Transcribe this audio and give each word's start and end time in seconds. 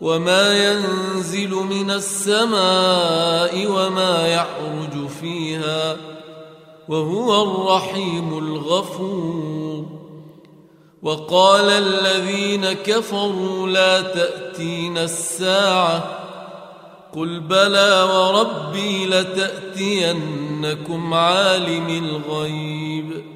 وما 0.00 0.72
ينزل 0.72 1.50
من 1.50 1.90
السماء 1.90 3.66
وما 3.66 4.26
يعرج 4.26 5.08
فيها 5.20 5.96
وهو 6.88 7.42
الرحيم 7.42 8.38
الغفور. 8.38 9.86
وقال 11.02 11.70
الذين 11.70 12.72
كفروا 12.72 13.68
لا 13.68 14.00
تاتين 14.00 14.98
الساعة 14.98 16.18
قل 17.16 17.40
بلى 17.40 18.02
وربي 18.02 19.06
لتأتينكم 19.06 20.34
عالم 21.14 21.88
الغيب. 21.88 23.35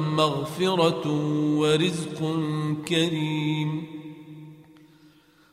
مغفرة 0.15 1.07
ورزق 1.57 2.39
كريم. 2.87 4.01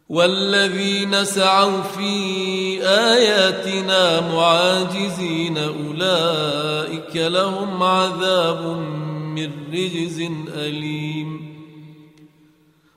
والذين 0.08 1.24
سعوا 1.24 1.82
في 1.82 2.84
آياتنا 2.88 4.20
معاجزين 4.20 5.58
أولئك 5.58 7.16
لهم 7.16 7.82
عذاب 7.82 8.66
من 9.36 9.50
رجز 9.72 10.20
أليم. 10.54 11.58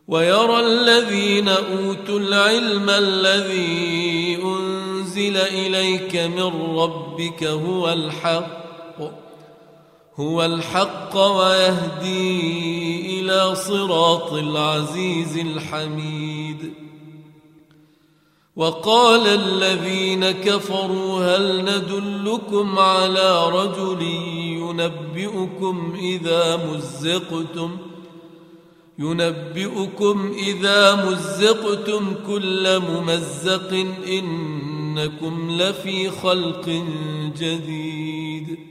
ويرى 0.08 0.60
الذين 0.60 1.48
أوتوا 1.48 2.20
العلم 2.20 2.90
الذي 2.90 4.40
أنزل 4.44 5.38
إليك 5.38 6.16
من 6.16 6.78
ربك 6.78 7.44
هو 7.44 7.94
الحق. 7.94 9.31
هو 10.22 10.46
الحق 10.46 11.18
ويهدي 11.18 13.20
إلى 13.20 13.56
صراط 13.56 14.34
العزيز 14.34 15.38
الحميد. 15.38 16.74
وقال 18.56 19.28
الذين 19.28 20.32
كفروا 20.32 21.38
هل 21.38 21.62
ندلكم 21.62 22.80
على 22.80 23.50
رجل 23.50 24.02
ينبئكم 24.62 25.96
إذا 26.00 26.56
مزقتم؟ 26.56 27.78
ينبئكم 29.00 30.34
إذا 30.38 31.06
مزقتم 31.06 32.14
كل 32.28 32.80
ممزق 32.80 33.86
إنكم 34.08 35.52
لفي 35.52 36.10
خلق 36.10 36.84
جديد. 37.38 38.71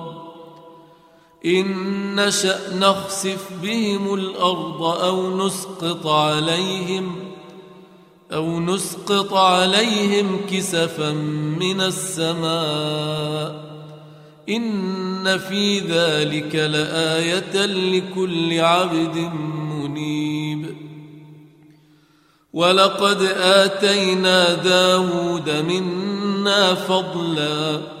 إن 1.45 2.15
نشأ 2.15 2.59
نخسف 2.75 3.47
بهم 3.63 4.13
الأرض 4.13 4.83
أو 4.83 5.45
نسقط 5.45 6.07
عليهم 6.07 7.15
أو 8.33 8.59
نسقط 8.59 9.33
عليهم 9.33 10.39
كسفا 10.51 11.11
من 11.59 11.81
السماء 11.81 13.71
إن 14.49 15.37
في 15.37 15.79
ذلك 15.79 16.55
لآية 16.55 17.65
لكل 17.65 18.59
عبد 18.59 19.17
منيب 19.71 20.75
ولقد 22.53 23.21
آتينا 23.37 24.53
داود 24.53 25.49
منا 25.49 26.73
فضلاً 26.73 28.00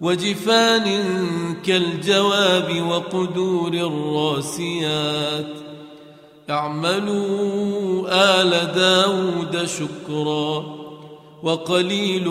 وجفان 0.00 0.86
كالجواب 1.64 2.82
وقدور 2.88 3.72
الراسيات. 3.72 5.54
اعملوا 6.50 8.08
آل 8.10 8.72
داود 8.74 9.66
شكرا 9.66 10.64
وقليل 11.42 12.28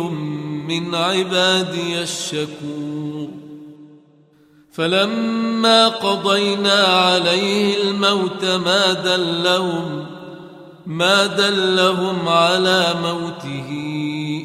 من 0.67 0.95
عبادي 0.95 2.01
الشكور. 2.01 3.27
فلما 4.71 5.87
قضينا 5.87 6.83
عليه 6.83 7.83
الموت 7.83 8.45
ما 8.45 8.93
دلهم 8.93 10.05
ما 10.85 11.25
دلهم 11.25 12.27
على 12.27 12.95
موته 13.01 13.69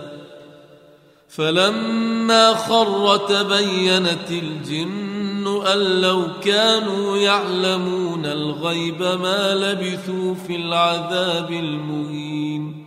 فلما 1.29 2.55
خر 2.55 3.17
تبينت 3.17 4.31
الجن 4.31 5.63
أن 5.73 6.01
لو 6.01 6.23
كانوا 6.45 7.17
يعلمون 7.17 8.27
الغيب 8.27 9.03
ما 9.03 9.55
لبثوا 9.55 10.35
في 10.47 10.57
العذاب 10.57 11.53
المهين. 11.53 12.87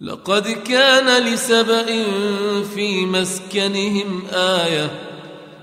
لقد 0.00 0.48
كان 0.48 1.24
لسبإ 1.24 2.04
في 2.74 3.06
مسكنهم 3.06 4.22
آية 4.32 5.05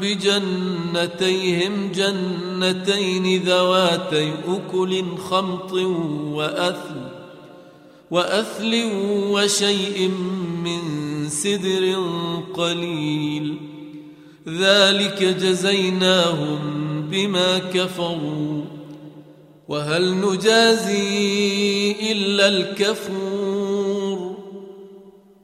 بجنتيهم 0.00 1.92
جنتين 1.92 3.42
ذواتي 3.42 4.32
أكل 4.48 5.04
خمط 5.30 5.72
وأثل 6.32 7.08
وأثل 8.10 8.90
وشيء 9.30 10.08
من 10.64 10.80
سدر 11.28 12.04
قليل. 12.54 13.56
ذلك 14.48 15.22
جزيناهم 15.22 16.60
بما 17.10 17.58
كفروا. 17.58 18.64
وهل 19.68 20.20
نجازي 20.20 21.90
إلا 22.12 22.48
الكفور 22.48 23.27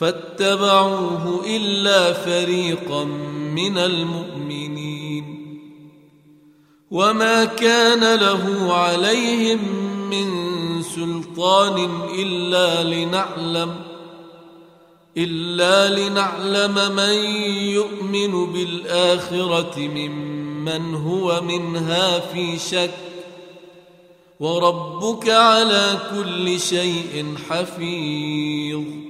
فاتبعوه 0.00 1.46
إلا 1.46 2.12
فريقا 2.12 3.04
من 3.54 3.78
المؤمنين. 3.78 5.24
وما 6.90 7.44
كان 7.44 8.20
له 8.20 8.74
عليهم 8.74 9.58
من 10.10 10.28
سلطان 10.82 11.90
إلا 12.18 12.84
لنعلم 12.84 13.74
إلا 15.16 16.08
لنعلم 16.08 16.96
من 16.96 17.14
يؤمن 17.54 18.52
بالآخرة 18.52 19.78
ممن 19.78 20.94
هو 20.94 21.40
منها 21.40 22.20
في 22.20 22.58
شك. 22.58 22.94
وربك 24.40 25.30
على 25.30 25.98
كل 26.10 26.60
شيء 26.60 27.34
حفيظ. 27.50 29.09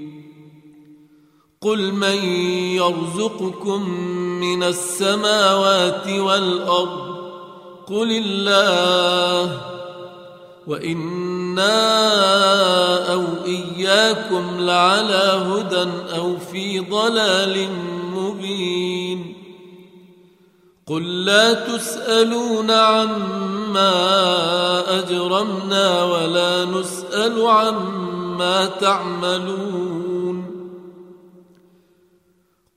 قل 1.63 1.93
من 1.93 2.25
يرزقكم 2.75 3.89
من 4.39 4.63
السماوات 4.63 6.07
والارض 6.07 7.15
قل 7.87 8.11
الله 8.11 9.61
وأنا 10.67 11.93
أو 13.13 13.23
اياكم 13.45 14.43
لعلى 14.59 15.43
هدى 15.47 15.89
أو 16.17 16.37
في 16.51 16.79
ضلال 16.79 17.67
مبين 18.13 19.33
قل 20.87 21.25
لا 21.25 21.53
تسالون 21.53 22.71
عما 22.71 23.93
اجرمنا 24.99 26.03
ولا 26.03 26.65
نسال 26.65 27.47
عما 27.47 28.65
تعملون 28.65 30.10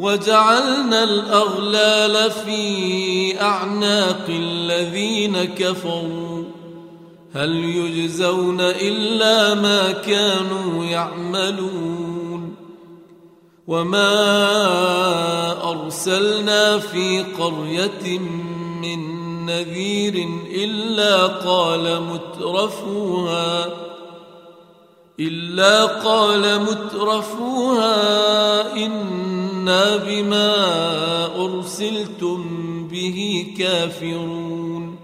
وجعلنا 0.00 1.04
الأغلال 1.04 2.30
في 2.30 3.40
أعناق 3.40 4.26
الذين 4.28 5.44
كفروا. 5.44 6.44
هل 7.34 7.50
يجزون 7.50 8.60
إلا 8.60 9.54
ما 9.54 9.92
كانوا 9.92 10.84
يعملون. 10.84 12.54
وما 13.66 14.10
أرسلنا 15.70 16.78
في 16.78 17.22
قرية 17.38 18.18
من 18.82 19.00
نذير 19.46 20.28
إلا 20.54 21.26
قال 21.26 22.02
مترفوها. 22.02 23.66
إلا 25.20 25.84
قال 25.84 26.60
مترفوها 26.62 27.96
بما 29.96 30.56
أرسلتم 31.44 32.44
به 32.88 33.46
كافرون 33.58 34.96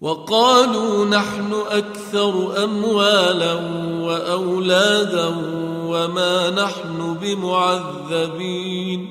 وقالوا 0.00 1.04
نحن 1.04 1.52
أكثر 1.70 2.64
أموالا 2.64 3.54
وأولادا 4.00 5.28
وما 5.86 6.50
نحن 6.50 7.16
بمعذبين 7.22 9.10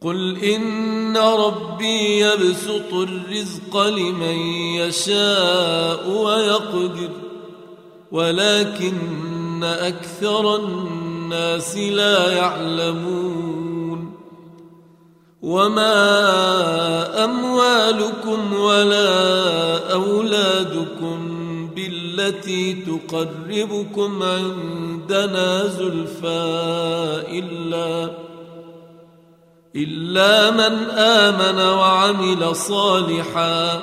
قل 0.00 0.38
إن 0.38 1.16
ربي 1.16 2.20
يبسط 2.20 2.92
الرزق 2.92 3.86
لمن 3.86 4.36
يشاء 4.76 6.10
ويقدر 6.10 7.10
ولكن 8.12 9.64
أكثر 9.64 10.56
الناس 10.56 10.99
لا 11.76 12.32
يعلمون 12.32 14.14
وما 15.42 17.24
أموالكم 17.24 18.52
ولا 18.52 19.92
أولادكم 19.92 21.40
بالتي 21.76 22.72
تقربكم 22.72 24.22
عندنا 24.22 25.66
زلفى 25.66 26.52
إلا 27.28 28.10
إلا 29.76 30.50
من 30.50 30.90
آمن 30.90 31.58
وعمل 31.58 32.56
صالحا 32.56 33.82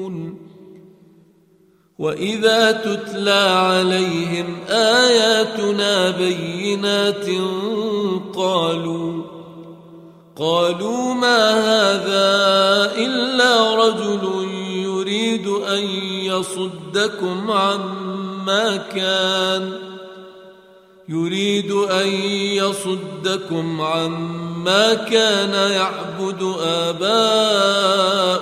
واذا 2.01 2.71
تتلى 2.71 3.31
عليهم 3.31 4.57
اياتنا 4.69 6.09
بينات 6.09 7.25
قالوا 8.35 9.23
قالوا 10.35 11.13
ما 11.13 11.49
هذا 11.49 12.91
الا 12.97 13.75
رجل 13.75 14.47
يريد 14.73 15.47
ان 15.47 15.83
يصدكم 16.23 17.51
عما 17.51 18.77
كان 18.77 19.73
يريد 21.09 21.71
ان 21.71 22.07
يصدكم 22.57 23.81
عما 23.81 24.93
كان 24.93 25.71
يعبد 25.71 26.55
اباؤكم 26.63 28.41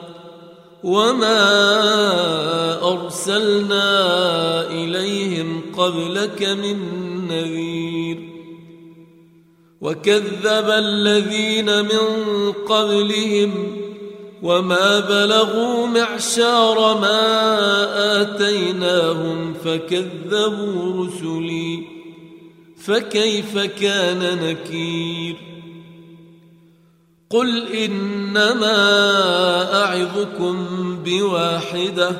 وما 0.83 1.43
ارسلنا 2.93 4.01
اليهم 4.71 5.61
قبلك 5.77 6.43
من 6.43 6.77
نذير 7.27 8.31
وكذب 9.81 10.69
الذين 10.69 11.81
من 11.81 12.51
قبلهم 12.51 13.77
وما 14.43 14.99
بلغوا 14.99 15.87
معشار 15.87 16.99
ما 17.01 18.21
اتيناهم 18.21 19.53
فكذبوا 19.53 21.05
رسلي 21.05 21.83
فكيف 22.77 23.57
كان 23.57 24.39
نكير 24.43 25.50
قل 27.31 27.67
انما 27.67 28.73
اعظكم 29.83 30.65
بواحده 31.05 32.11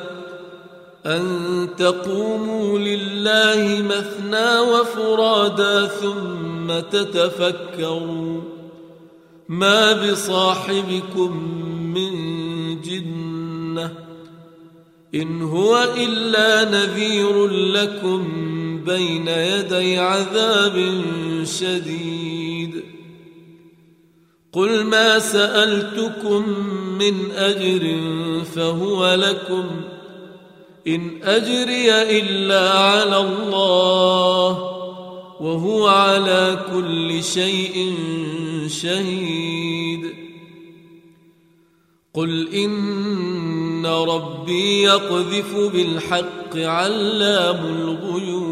أن 1.06 1.68
تقوموا 1.78 2.78
لله 2.78 3.82
مثنى 3.82 4.58
وفرادا 4.58 5.86
ثم 5.86 6.80
تتفكروا 6.90 8.40
ما 9.48 9.92
بصاحبكم 9.92 11.36
من 11.94 12.12
جنة 12.80 13.92
إن 15.14 15.42
هو 15.42 15.88
إلا 15.96 16.64
نذير 16.70 17.46
لكم 17.48 18.24
بين 18.86 19.28
يدي 19.28 19.98
عذاب 19.98 21.02
شديد 21.44 22.41
قل 24.52 24.84
ما 24.84 25.18
سألتكم 25.18 26.48
من 26.98 27.30
أجر 27.30 28.00
فهو 28.54 29.14
لكم 29.14 29.64
ۖ 29.98 30.02
إن 30.86 31.22
أجري 31.22 32.18
إلا 32.18 32.70
على 32.70 33.16
الله 33.16 34.50
وهو 35.40 35.86
على 35.86 36.58
كل 36.74 37.24
شيء 37.24 37.94
شهيد. 38.68 40.14
قل 42.14 42.54
إن 42.54 43.86
ربي 43.86 44.82
يقذف 44.82 45.54
بالحق 45.56 46.56
علام 46.56 47.64
الغيوب. 47.64 48.51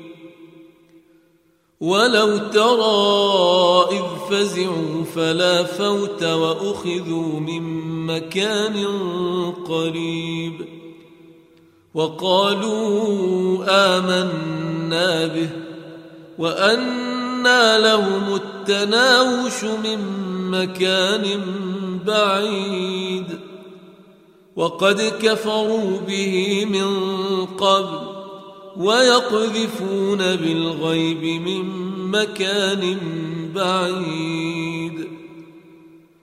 ولو 1.81 2.37
ترى 2.37 3.85
إذ 3.91 4.03
فزعوا 4.29 5.03
فلا 5.15 5.63
فوت 5.63 6.23
وأخذوا 6.23 7.39
من 7.39 7.63
مكان 8.05 8.85
قريب 9.67 10.65
وقالوا 11.93 13.65
آمنا 13.69 15.25
به 15.27 15.49
وأنى 16.37 17.77
لهم 17.81 18.35
التناوش 18.35 19.63
من 19.63 19.99
مكان 20.51 21.41
بعيد 22.05 23.39
وقد 24.55 25.13
كفروا 25.21 25.99
به 26.07 26.65
من 26.65 27.45
قبل 27.45 28.10
ويقذفون 28.77 30.17
بالغيب 30.17 31.41
من 31.41 31.65
مكان 32.11 32.97
بعيد. 33.55 35.07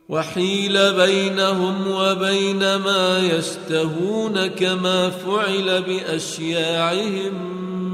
وحيل 0.09 0.93
بينهم 0.93 1.91
وبين 1.91 2.59
ما 2.59 3.29
يشتهون 3.39 4.47
كما 4.47 5.11
فعل 5.11 5.83
بأشياعهم 5.83 7.33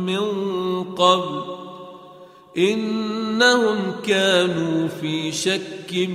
من 0.06 0.84
قبل. 0.84 1.42
إنهم 2.58 3.76
كانوا 4.06 4.88
في 4.88 5.32
شك 5.32 6.08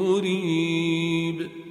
مريب. 0.00 1.63